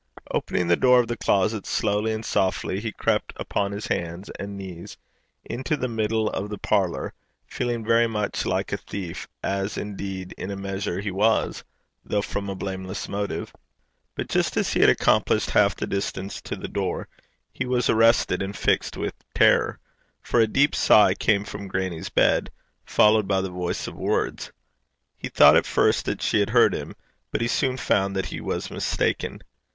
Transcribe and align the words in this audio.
Opening 0.31 0.67
the 0.67 0.75
door 0.75 0.99
of 0.99 1.07
the 1.09 1.15
closet 1.15 1.67
slowly 1.67 2.11
and 2.11 2.25
softly, 2.25 2.79
he 2.79 2.91
crept 2.91 3.33
upon 3.35 3.71
his 3.71 3.85
hands 3.85 4.31
and 4.39 4.57
knees 4.57 4.97
into 5.45 5.77
the 5.77 5.87
middle 5.87 6.27
of 6.31 6.49
the 6.49 6.57
parlour, 6.57 7.13
feeling 7.45 7.85
very 7.85 8.07
much 8.07 8.43
like 8.43 8.71
a 8.73 8.77
thief, 8.77 9.27
as, 9.43 9.77
indeed, 9.77 10.33
in 10.39 10.49
a 10.49 10.55
measure 10.55 11.01
he 11.01 11.11
was, 11.11 11.63
though 12.03 12.23
from 12.23 12.49
a 12.49 12.55
blameless 12.55 13.07
motive. 13.07 13.53
But 14.15 14.27
just 14.27 14.57
as 14.57 14.73
he 14.73 14.79
had 14.79 14.89
accomplished 14.89 15.51
half 15.51 15.75
the 15.75 15.85
distance 15.85 16.41
to 16.45 16.55
the 16.55 16.67
door, 16.67 17.07
he 17.53 17.67
was 17.67 17.87
arrested 17.87 18.41
and 18.41 18.57
fixed 18.57 18.97
with 18.97 19.13
terror; 19.35 19.77
for 20.23 20.39
a 20.39 20.47
deep 20.47 20.73
sigh 20.73 21.13
came 21.13 21.43
from 21.45 21.67
grannie's 21.67 22.09
bed, 22.09 22.49
followed 22.83 23.27
by 23.27 23.41
the 23.41 23.51
voice 23.51 23.85
of 23.85 23.93
words. 23.93 24.51
He 25.19 25.29
thought 25.29 25.55
at 25.57 25.67
first 25.67 26.05
that 26.05 26.23
she 26.23 26.39
had 26.39 26.49
heard 26.49 26.73
him, 26.73 26.95
but 27.31 27.41
he 27.41 27.47
soon 27.47 27.77
found 27.77 28.15
that 28.15 28.25
he 28.33 28.41
was 28.41 28.71
mistaken. 28.71 29.43